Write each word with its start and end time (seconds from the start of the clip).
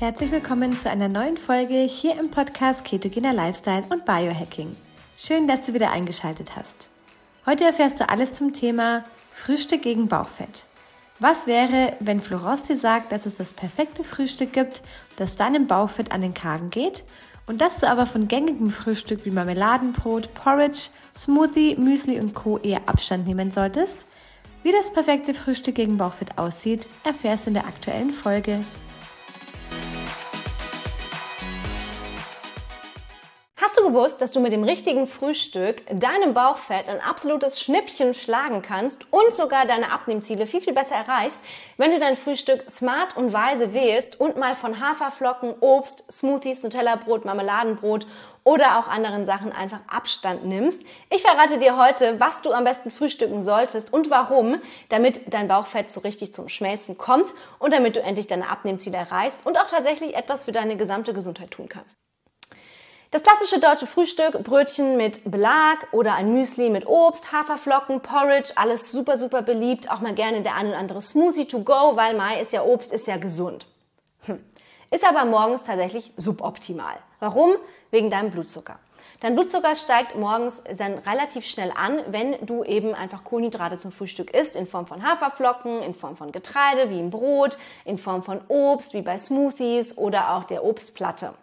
Herzlich 0.00 0.32
willkommen 0.32 0.72
zu 0.72 0.90
einer 0.90 1.06
neuen 1.06 1.36
Folge 1.36 1.76
hier 1.76 2.18
im 2.18 2.28
Podcast 2.28 2.84
Ketogener 2.84 3.32
Lifestyle 3.32 3.84
und 3.90 4.04
Biohacking. 4.04 4.76
Schön, 5.16 5.46
dass 5.46 5.64
du 5.64 5.72
wieder 5.72 5.92
eingeschaltet 5.92 6.56
hast. 6.56 6.88
Heute 7.46 7.62
erfährst 7.62 8.00
du 8.00 8.08
alles 8.08 8.32
zum 8.32 8.52
Thema 8.52 9.04
Frühstück 9.32 9.82
gegen 9.82 10.08
Bauchfett. 10.08 10.66
Was 11.20 11.46
wäre, 11.46 11.92
wenn 12.00 12.20
Florence 12.20 12.64
dir 12.64 12.76
sagt, 12.76 13.12
dass 13.12 13.24
es 13.24 13.36
das 13.36 13.52
perfekte 13.52 14.02
Frühstück 14.02 14.52
gibt, 14.52 14.82
das 15.14 15.36
deinem 15.36 15.68
Bauchfett 15.68 16.10
an 16.10 16.22
den 16.22 16.34
Kragen 16.34 16.70
geht 16.70 17.04
und 17.46 17.60
dass 17.60 17.78
du 17.78 17.88
aber 17.88 18.06
von 18.06 18.26
gängigem 18.26 18.70
Frühstück 18.70 19.24
wie 19.24 19.30
Marmeladenbrot, 19.30 20.34
Porridge, 20.34 20.88
Smoothie, 21.14 21.76
Müsli 21.76 22.18
und 22.18 22.34
Co. 22.34 22.58
eher 22.58 22.88
Abstand 22.88 23.28
nehmen 23.28 23.52
solltest? 23.52 24.08
Wie 24.64 24.72
das 24.72 24.92
perfekte 24.92 25.34
Frühstück 25.34 25.76
gegen 25.76 25.98
Bauchfett 25.98 26.36
aussieht, 26.36 26.88
erfährst 27.04 27.46
du 27.46 27.50
in 27.50 27.54
der 27.54 27.66
aktuellen 27.66 28.10
Folge 28.10 28.64
gewusst, 33.94 34.20
dass 34.20 34.32
du 34.32 34.40
mit 34.40 34.52
dem 34.52 34.64
richtigen 34.64 35.06
Frühstück 35.06 35.82
deinem 35.88 36.34
Bauchfett 36.34 36.88
ein 36.88 37.00
absolutes 37.00 37.60
Schnippchen 37.60 38.14
schlagen 38.14 38.60
kannst 38.60 39.06
und 39.12 39.32
sogar 39.32 39.66
deine 39.66 39.92
Abnehmziele 39.92 40.46
viel, 40.46 40.60
viel 40.60 40.72
besser 40.72 40.96
erreichst, 40.96 41.40
wenn 41.76 41.92
du 41.92 42.00
dein 42.00 42.16
Frühstück 42.16 42.68
smart 42.68 43.16
und 43.16 43.32
weise 43.32 43.72
wählst 43.72 44.18
und 44.18 44.36
mal 44.36 44.56
von 44.56 44.80
Haferflocken, 44.80 45.54
Obst, 45.60 46.10
Smoothies, 46.10 46.64
Nutella-Brot, 46.64 47.24
Marmeladenbrot 47.24 48.08
oder 48.42 48.80
auch 48.80 48.88
anderen 48.88 49.26
Sachen 49.26 49.52
einfach 49.52 49.80
Abstand 49.86 50.44
nimmst. 50.44 50.82
Ich 51.10 51.22
verrate 51.22 51.58
dir 51.58 51.76
heute, 51.76 52.18
was 52.18 52.42
du 52.42 52.52
am 52.52 52.64
besten 52.64 52.90
frühstücken 52.90 53.44
solltest 53.44 53.92
und 53.92 54.10
warum, 54.10 54.60
damit 54.88 55.32
dein 55.32 55.46
Bauchfett 55.46 55.92
so 55.92 56.00
richtig 56.00 56.34
zum 56.34 56.48
Schmelzen 56.48 56.98
kommt 56.98 57.32
und 57.60 57.72
damit 57.72 57.94
du 57.94 58.02
endlich 58.02 58.26
deine 58.26 58.50
Abnehmziele 58.50 58.96
erreichst 58.96 59.46
und 59.46 59.56
auch 59.56 59.68
tatsächlich 59.68 60.16
etwas 60.16 60.42
für 60.42 60.52
deine 60.52 60.76
gesamte 60.76 61.14
Gesundheit 61.14 61.52
tun 61.52 61.68
kannst. 61.68 61.96
Das 63.10 63.22
klassische 63.22 63.60
deutsche 63.60 63.86
Frühstück, 63.86 64.42
Brötchen 64.42 64.96
mit 64.96 65.30
Belag 65.30 65.86
oder 65.92 66.14
ein 66.14 66.32
Müsli 66.34 66.68
mit 66.68 66.86
Obst, 66.86 67.30
Haferflocken, 67.32 68.00
Porridge, 68.00 68.52
alles 68.56 68.90
super, 68.90 69.18
super 69.18 69.42
beliebt. 69.42 69.90
Auch 69.90 70.00
mal 70.00 70.14
gerne 70.14 70.42
der 70.42 70.56
ein 70.56 70.68
oder 70.68 70.78
andere 70.78 71.00
Smoothie 71.00 71.46
to 71.46 71.60
go, 71.60 71.94
weil 71.94 72.14
Mai 72.14 72.40
ist 72.40 72.52
ja 72.52 72.64
Obst, 72.64 72.92
ist 72.92 73.06
ja 73.06 73.16
gesund. 73.16 73.66
Hm. 74.22 74.44
Ist 74.90 75.08
aber 75.08 75.24
morgens 75.24 75.62
tatsächlich 75.62 76.12
suboptimal. 76.16 76.96
Warum? 77.20 77.52
Wegen 77.90 78.10
deinem 78.10 78.30
Blutzucker. 78.30 78.78
Dein 79.20 79.36
Blutzucker 79.36 79.76
steigt 79.76 80.16
morgens 80.16 80.60
dann 80.76 80.98
relativ 80.98 81.46
schnell 81.46 81.72
an, 81.74 82.00
wenn 82.08 82.44
du 82.44 82.64
eben 82.64 82.94
einfach 82.94 83.24
Kohlenhydrate 83.24 83.78
zum 83.78 83.92
Frühstück 83.92 84.34
isst, 84.34 84.56
in 84.56 84.66
Form 84.66 84.86
von 84.86 85.02
Haferflocken, 85.02 85.82
in 85.82 85.94
Form 85.94 86.16
von 86.16 86.32
Getreide, 86.32 86.90
wie 86.90 86.98
im 86.98 87.10
Brot, 87.10 87.56
in 87.84 87.96
Form 87.96 88.22
von 88.22 88.40
Obst, 88.48 88.92
wie 88.92 89.02
bei 89.02 89.16
Smoothies 89.16 89.96
oder 89.96 90.34
auch 90.34 90.44
der 90.44 90.64
Obstplatte. 90.64 91.34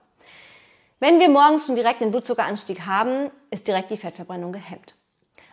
Wenn 1.03 1.19
wir 1.19 1.30
morgens 1.30 1.66
schon 1.66 1.75
direkt 1.75 2.03
einen 2.03 2.11
Blutzuckeranstieg 2.11 2.85
haben, 2.85 3.31
ist 3.49 3.67
direkt 3.67 3.89
die 3.89 3.97
Fettverbrennung 3.97 4.52
gehemmt. 4.52 4.94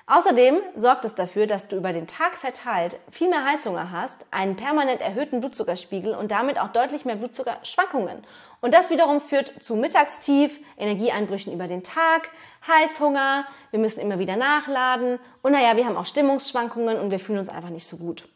Außerdem 0.06 0.58
sorgt 0.77 1.06
es 1.06 1.14
dafür, 1.14 1.46
dass 1.46 1.68
du 1.68 1.77
über 1.77 1.94
den 1.94 2.06
Tag 2.06 2.36
verteilt 2.36 2.98
viel 3.10 3.30
mehr 3.30 3.46
Heißhunger 3.46 3.91
hast, 3.91 4.26
einen 4.30 4.56
permanent 4.56 5.00
erhöhten 5.00 5.41
Blutzuckerspiegel 5.41 6.14
und 6.14 6.32
damit 6.32 6.60
auch 6.60 6.69
deutlich 6.69 7.06
mehr 7.06 7.16
Blutzuckerschwankungen. 7.16 8.26
Und 8.60 8.74
das 8.74 8.91
wiederum 8.91 9.22
führt 9.22 9.54
zu 9.62 9.74
Mittagstief, 9.74 10.60
Energieeinbrüchen 10.76 11.54
über 11.54 11.66
den 11.66 11.82
Tag, 11.82 12.28
Heißhunger, 12.66 13.46
wir 13.70 13.80
müssen 13.80 14.00
immer 14.00 14.19
wieder 14.19 14.36
nachladen 14.36 15.19
und 15.41 15.52
naja, 15.52 15.78
wir 15.78 15.86
haben 15.86 15.96
auch 15.96 16.04
Stimmungsschwankungen 16.04 17.00
und 17.00 17.10
wir 17.10 17.20
fühlen 17.20 17.38
uns 17.38 17.48
einfach 17.48 17.70
nicht 17.70 17.86
so 17.86 17.96
gut. 17.96 18.28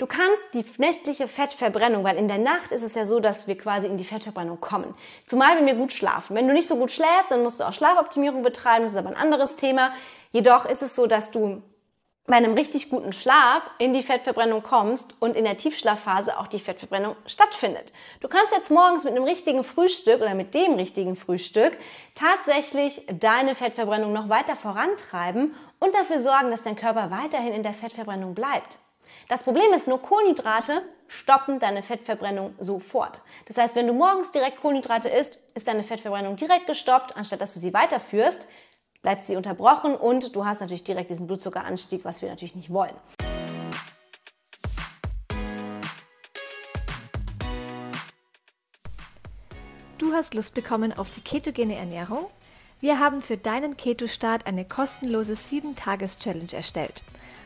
Du 0.00 0.06
kannst 0.06 0.42
die 0.54 0.64
nächtliche 0.78 1.28
Fettverbrennung, 1.28 2.04
weil 2.04 2.16
in 2.16 2.26
der 2.26 2.38
Nacht 2.38 2.72
ist 2.72 2.82
es 2.82 2.94
ja 2.94 3.04
so, 3.04 3.20
dass 3.20 3.46
wir 3.46 3.58
quasi 3.58 3.86
in 3.86 3.98
die 3.98 4.04
Fettverbrennung 4.04 4.58
kommen. 4.58 4.94
Zumal 5.26 5.58
wenn 5.58 5.66
wir 5.66 5.74
gut 5.74 5.92
schlafen. 5.92 6.34
Wenn 6.34 6.48
du 6.48 6.54
nicht 6.54 6.68
so 6.68 6.76
gut 6.76 6.90
schläfst, 6.90 7.30
dann 7.30 7.42
musst 7.42 7.60
du 7.60 7.68
auch 7.68 7.74
Schlafoptimierung 7.74 8.42
betreiben. 8.42 8.84
Das 8.84 8.94
ist 8.94 8.98
aber 8.98 9.10
ein 9.10 9.14
anderes 9.14 9.56
Thema. 9.56 9.92
Jedoch 10.32 10.64
ist 10.64 10.80
es 10.80 10.96
so, 10.96 11.06
dass 11.06 11.32
du 11.32 11.62
bei 12.26 12.36
einem 12.36 12.54
richtig 12.54 12.88
guten 12.88 13.12
Schlaf 13.12 13.60
in 13.76 13.92
die 13.92 14.02
Fettverbrennung 14.02 14.62
kommst 14.62 15.14
und 15.20 15.36
in 15.36 15.44
der 15.44 15.58
Tiefschlafphase 15.58 16.38
auch 16.38 16.46
die 16.46 16.60
Fettverbrennung 16.60 17.14
stattfindet. 17.26 17.92
Du 18.20 18.28
kannst 18.28 18.54
jetzt 18.54 18.70
morgens 18.70 19.04
mit 19.04 19.14
einem 19.14 19.24
richtigen 19.24 19.64
Frühstück 19.64 20.22
oder 20.22 20.32
mit 20.34 20.54
dem 20.54 20.76
richtigen 20.76 21.14
Frühstück 21.14 21.76
tatsächlich 22.14 23.04
deine 23.12 23.54
Fettverbrennung 23.54 24.14
noch 24.14 24.30
weiter 24.30 24.56
vorantreiben 24.56 25.54
und 25.78 25.94
dafür 25.94 26.20
sorgen, 26.20 26.50
dass 26.50 26.62
dein 26.62 26.76
Körper 26.76 27.10
weiterhin 27.10 27.52
in 27.52 27.62
der 27.62 27.74
Fettverbrennung 27.74 28.34
bleibt. 28.34 28.78
Das 29.30 29.44
Problem 29.44 29.72
ist 29.72 29.86
nur, 29.86 30.02
Kohlenhydrate 30.02 30.82
stoppen 31.06 31.60
deine 31.60 31.84
Fettverbrennung 31.84 32.52
sofort. 32.58 33.20
Das 33.46 33.56
heißt, 33.58 33.76
wenn 33.76 33.86
du 33.86 33.92
morgens 33.92 34.32
direkt 34.32 34.60
Kohlenhydrate 34.60 35.08
isst, 35.08 35.38
ist 35.54 35.68
deine 35.68 35.84
Fettverbrennung 35.84 36.34
direkt 36.34 36.66
gestoppt, 36.66 37.16
anstatt 37.16 37.40
dass 37.40 37.54
du 37.54 37.60
sie 37.60 37.72
weiterführst, 37.72 38.48
bleibt 39.02 39.22
sie 39.22 39.36
unterbrochen 39.36 39.94
und 39.94 40.34
du 40.34 40.44
hast 40.44 40.60
natürlich 40.60 40.82
direkt 40.82 41.10
diesen 41.10 41.28
Blutzuckeranstieg, 41.28 42.04
was 42.04 42.22
wir 42.22 42.28
natürlich 42.28 42.56
nicht 42.56 42.72
wollen. 42.72 42.96
Du 49.98 50.12
hast 50.12 50.34
Lust 50.34 50.56
bekommen 50.56 50.92
auf 50.92 51.08
die 51.14 51.20
ketogene 51.20 51.76
Ernährung? 51.76 52.26
Wir 52.80 52.98
haben 52.98 53.20
für 53.20 53.36
deinen 53.36 53.76
Keto-Start 53.76 54.48
eine 54.48 54.64
kostenlose 54.64 55.34
7-Tages-Challenge 55.34 56.52
erstellt. 56.52 57.04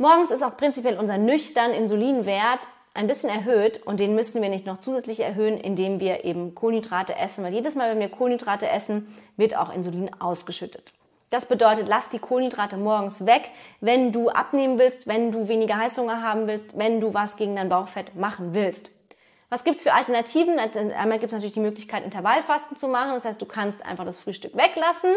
Morgens 0.00 0.30
ist 0.30 0.44
auch 0.44 0.56
prinzipiell 0.56 0.96
unser 0.96 1.18
nüchtern 1.18 1.72
Insulinwert 1.72 2.68
ein 2.94 3.08
bisschen 3.08 3.30
erhöht 3.30 3.84
und 3.84 3.98
den 3.98 4.14
müssen 4.14 4.40
wir 4.40 4.48
nicht 4.48 4.64
noch 4.64 4.78
zusätzlich 4.78 5.18
erhöhen, 5.18 5.58
indem 5.58 5.98
wir 5.98 6.24
eben 6.24 6.54
Kohlenhydrate 6.54 7.16
essen, 7.16 7.42
weil 7.42 7.52
jedes 7.52 7.74
Mal, 7.74 7.90
wenn 7.90 7.98
wir 7.98 8.08
Kohlenhydrate 8.08 8.68
essen, 8.68 9.12
wird 9.36 9.56
auch 9.56 9.74
Insulin 9.74 10.08
ausgeschüttet. 10.20 10.92
Das 11.30 11.46
bedeutet, 11.46 11.88
lass 11.88 12.10
die 12.10 12.20
Kohlenhydrate 12.20 12.76
morgens 12.76 13.26
weg, 13.26 13.50
wenn 13.80 14.12
du 14.12 14.28
abnehmen 14.28 14.78
willst, 14.78 15.08
wenn 15.08 15.32
du 15.32 15.48
weniger 15.48 15.76
Heißhunger 15.76 16.22
haben 16.22 16.46
willst, 16.46 16.78
wenn 16.78 17.00
du 17.00 17.12
was 17.12 17.36
gegen 17.36 17.56
dein 17.56 17.68
Bauchfett 17.68 18.14
machen 18.14 18.54
willst. 18.54 18.92
Was 19.50 19.64
gibt's 19.64 19.82
für 19.82 19.94
Alternativen? 19.94 20.60
Einmal 20.60 21.18
gibt 21.18 21.24
es 21.24 21.32
natürlich 21.32 21.54
die 21.54 21.60
Möglichkeit, 21.60 22.04
Intervallfasten 22.04 22.76
zu 22.76 22.86
machen. 22.86 23.14
Das 23.14 23.24
heißt, 23.24 23.42
du 23.42 23.46
kannst 23.46 23.84
einfach 23.84 24.04
das 24.04 24.18
Frühstück 24.18 24.56
weglassen 24.56 25.16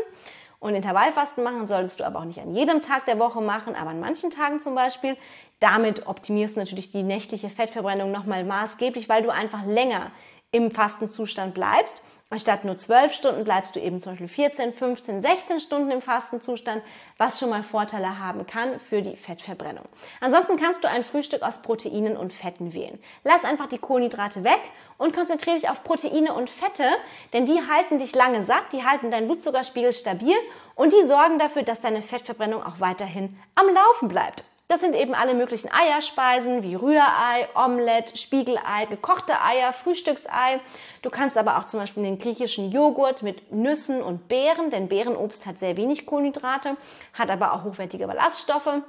und 0.61 0.75
Intervallfasten 0.75 1.43
machen 1.43 1.65
solltest 1.65 1.99
du 1.99 2.05
aber 2.05 2.19
auch 2.19 2.23
nicht 2.23 2.39
an 2.39 2.53
jedem 2.53 2.81
Tag 2.83 3.05
der 3.05 3.17
Woche 3.17 3.41
machen, 3.41 3.75
aber 3.75 3.89
an 3.89 3.99
manchen 3.99 4.29
Tagen 4.29 4.61
zum 4.61 4.75
Beispiel. 4.75 5.17
Damit 5.59 6.07
optimierst 6.07 6.55
du 6.55 6.59
natürlich 6.59 6.91
die 6.91 7.03
nächtliche 7.03 7.49
Fettverbrennung 7.49 8.11
nochmal 8.11 8.43
maßgeblich, 8.43 9.09
weil 9.09 9.23
du 9.23 9.31
einfach 9.31 9.65
länger 9.65 10.11
im 10.51 10.69
Fastenzustand 10.69 11.55
bleibst 11.55 12.01
Anstatt 12.31 12.63
nur 12.63 12.77
12 12.77 13.13
Stunden 13.13 13.43
bleibst 13.43 13.75
du 13.75 13.81
eben 13.81 13.99
zum 13.99 14.13
Beispiel 14.13 14.29
14, 14.29 14.73
15, 14.73 15.19
16 15.19 15.59
Stunden 15.59 15.91
im 15.91 16.01
Fastenzustand, 16.01 16.81
was 17.17 17.37
schon 17.37 17.49
mal 17.49 17.61
Vorteile 17.61 18.19
haben 18.19 18.47
kann 18.47 18.79
für 18.79 19.01
die 19.01 19.17
Fettverbrennung. 19.17 19.83
Ansonsten 20.21 20.55
kannst 20.55 20.81
du 20.81 20.87
ein 20.87 21.03
Frühstück 21.03 21.41
aus 21.41 21.61
Proteinen 21.61 22.15
und 22.15 22.31
Fetten 22.31 22.73
wählen. 22.73 22.99
Lass 23.25 23.43
einfach 23.43 23.67
die 23.67 23.79
Kohlenhydrate 23.79 24.45
weg 24.45 24.61
und 24.97 25.13
konzentriere 25.13 25.57
dich 25.57 25.69
auf 25.69 25.83
Proteine 25.83 26.33
und 26.33 26.49
Fette, 26.49 26.87
denn 27.33 27.45
die 27.45 27.59
halten 27.69 27.99
dich 27.99 28.15
lange 28.15 28.45
satt, 28.45 28.71
die 28.71 28.85
halten 28.85 29.11
deinen 29.11 29.27
Blutzuckerspiegel 29.27 29.91
stabil 29.91 30.35
und 30.75 30.93
die 30.93 31.05
sorgen 31.05 31.37
dafür, 31.37 31.63
dass 31.63 31.81
deine 31.81 32.01
Fettverbrennung 32.01 32.63
auch 32.63 32.79
weiterhin 32.79 33.37
am 33.55 33.67
Laufen 33.67 34.07
bleibt. 34.07 34.45
Das 34.71 34.79
sind 34.79 34.95
eben 34.95 35.13
alle 35.13 35.33
möglichen 35.33 35.69
Eierspeisen 35.69 36.63
wie 36.63 36.75
Rührei, 36.75 37.49
Omelette, 37.55 38.15
Spiegelei, 38.15 38.85
gekochte 38.89 39.33
Eier, 39.41 39.73
Frühstücksei. 39.73 40.61
Du 41.01 41.09
kannst 41.09 41.37
aber 41.37 41.57
auch 41.57 41.65
zum 41.65 41.81
Beispiel 41.81 42.03
den 42.03 42.17
griechischen 42.17 42.71
Joghurt 42.71 43.21
mit 43.21 43.51
Nüssen 43.51 44.01
und 44.01 44.29
Beeren, 44.29 44.69
denn 44.69 44.87
Beerenobst 44.87 45.45
hat 45.45 45.59
sehr 45.59 45.75
wenig 45.75 46.05
Kohlenhydrate, 46.05 46.77
hat 47.13 47.29
aber 47.29 47.51
auch 47.51 47.65
hochwertige 47.65 48.07
Ballaststoffe. 48.07 48.81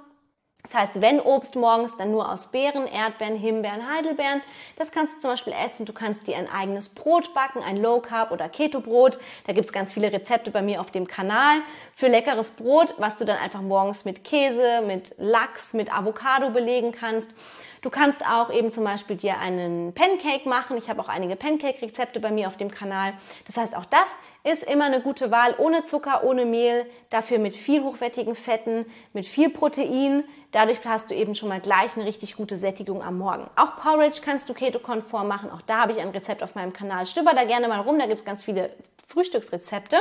Das 0.62 0.74
heißt, 0.74 1.00
wenn 1.00 1.18
Obst 1.18 1.56
morgens, 1.56 1.96
dann 1.96 2.12
nur 2.12 2.30
aus 2.30 2.46
Beeren, 2.46 2.86
Erdbeeren, 2.86 3.36
Himbeeren, 3.36 3.90
Heidelbeeren. 3.90 4.42
Das 4.76 4.92
kannst 4.92 5.16
du 5.16 5.20
zum 5.20 5.30
Beispiel 5.32 5.52
essen. 5.52 5.86
Du 5.86 5.92
kannst 5.92 6.28
dir 6.28 6.36
ein 6.36 6.48
eigenes 6.48 6.88
Brot 6.88 7.34
backen, 7.34 7.64
ein 7.64 7.76
Low 7.76 7.98
Carb 7.98 8.30
oder 8.30 8.48
Keto 8.48 8.80
Brot. 8.80 9.18
Da 9.46 9.54
gibt 9.54 9.66
es 9.66 9.72
ganz 9.72 9.92
viele 9.92 10.12
Rezepte 10.12 10.52
bei 10.52 10.62
mir 10.62 10.80
auf 10.80 10.92
dem 10.92 11.08
Kanal 11.08 11.62
für 11.96 12.06
leckeres 12.06 12.52
Brot, 12.52 12.94
was 12.98 13.16
du 13.16 13.24
dann 13.24 13.38
einfach 13.38 13.60
morgens 13.60 14.04
mit 14.04 14.22
Käse, 14.22 14.82
mit 14.86 15.16
Lachs, 15.18 15.74
mit 15.74 15.92
Avocado 15.92 16.50
belegen 16.50 16.92
kannst. 16.92 17.32
Du 17.80 17.90
kannst 17.90 18.24
auch 18.24 18.52
eben 18.52 18.70
zum 18.70 18.84
Beispiel 18.84 19.16
dir 19.16 19.38
einen 19.38 19.92
Pancake 19.92 20.48
machen. 20.48 20.76
Ich 20.76 20.88
habe 20.88 21.00
auch 21.00 21.08
einige 21.08 21.34
Pancake-Rezepte 21.34 22.20
bei 22.20 22.30
mir 22.30 22.46
auf 22.46 22.56
dem 22.56 22.70
Kanal. 22.70 23.14
Das 23.48 23.56
heißt, 23.56 23.76
auch 23.76 23.84
das 23.84 24.06
ist 24.44 24.64
immer 24.64 24.86
eine 24.86 25.00
gute 25.00 25.30
Wahl, 25.30 25.54
ohne 25.58 25.84
Zucker, 25.84 26.24
ohne 26.24 26.44
Mehl, 26.44 26.86
dafür 27.10 27.38
mit 27.38 27.54
viel 27.54 27.82
hochwertigen 27.82 28.34
Fetten, 28.34 28.86
mit 29.12 29.26
viel 29.26 29.50
Protein. 29.50 30.24
Dadurch 30.50 30.78
hast 30.84 31.10
du 31.10 31.14
eben 31.14 31.34
schon 31.34 31.48
mal 31.48 31.60
gleich 31.60 31.96
eine 31.96 32.04
richtig 32.04 32.36
gute 32.36 32.56
Sättigung 32.56 33.02
am 33.02 33.18
Morgen. 33.18 33.48
Auch 33.54 33.76
Porridge 33.76 34.20
kannst 34.24 34.48
du 34.48 34.54
keto-konform 34.54 35.28
machen. 35.28 35.50
Auch 35.50 35.62
da 35.62 35.82
habe 35.82 35.92
ich 35.92 36.00
ein 36.00 36.10
Rezept 36.10 36.42
auf 36.42 36.54
meinem 36.56 36.72
Kanal. 36.72 37.06
Stöber 37.06 37.34
da 37.34 37.44
gerne 37.44 37.68
mal 37.68 37.80
rum, 37.80 37.98
da 37.98 38.06
gibt 38.06 38.18
es 38.18 38.24
ganz 38.24 38.42
viele 38.42 38.70
Frühstücksrezepte. 39.06 39.98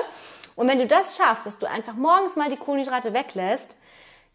Und 0.56 0.68
wenn 0.68 0.80
du 0.80 0.88
das 0.88 1.18
schaffst, 1.18 1.46
dass 1.46 1.60
du 1.60 1.70
einfach 1.70 1.94
morgens 1.94 2.36
mal 2.36 2.50
die 2.50 2.58
Kohlenhydrate 2.58 3.14
weglässt, 3.14 3.76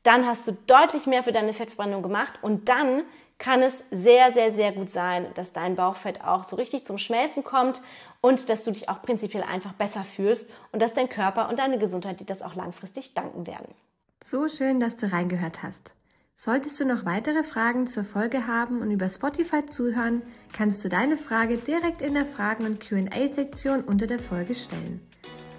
dann 0.07 0.27
hast 0.27 0.47
du 0.47 0.53
deutlich 0.67 1.07
mehr 1.07 1.23
für 1.23 1.33
deine 1.33 1.53
Fettverbrennung 1.53 2.03
gemacht 2.03 2.39
und 2.43 2.69
dann 2.69 3.03
kann 3.39 3.63
es 3.63 3.83
sehr, 3.91 4.33
sehr, 4.33 4.53
sehr 4.53 4.73
gut 4.73 4.91
sein, 4.91 5.27
dass 5.35 5.53
dein 5.53 5.77
Bauchfett 5.77 6.25
auch 6.25 6.45
so 6.45 6.57
richtig 6.57 6.87
zum 6.87 6.97
Schmelzen 6.97 7.45
kommt 7.45 7.83
und 8.21 8.49
dass 8.49 8.65
du 8.65 8.71
dich 8.71 8.89
auch 8.89 9.03
prinzipiell 9.03 9.43
einfach 9.43 9.75
besser 9.75 10.05
fühlst 10.05 10.49
und 10.73 10.81
dass 10.81 10.95
dein 10.95 11.09
Körper 11.09 11.49
und 11.49 11.59
deine 11.59 11.79
Gesundheit 11.79 12.21
dir 12.21 12.25
das 12.25 12.41
auch 12.41 12.55
langfristig 12.55 13.15
danken 13.15 13.47
werden. 13.47 13.75
So 14.25 14.49
schön, 14.49 14.81
dass 14.81 14.97
du 14.97 15.13
reingehört 15.13 15.63
hast. 15.63 15.95
Solltest 16.35 16.79
du 16.81 16.85
noch 16.85 17.05
weitere 17.05 17.43
Fragen 17.45 17.87
zur 17.87 18.05
Folge 18.05 18.47
haben 18.47 18.83
und 18.83 18.91
über 18.91 19.09
Spotify 19.09 19.65
zuhören, 19.65 20.23
kannst 20.53 20.85
du 20.85 20.89
deine 20.89 21.17
Frage 21.17 21.57
direkt 21.57 22.03
in 22.03 22.15
der 22.15 22.27
Fragen- 22.27 22.67
und 22.67 22.81
QA-Sektion 22.81 23.83
unter 23.83 24.07
der 24.07 24.19
Folge 24.19 24.55
stellen. 24.55 25.01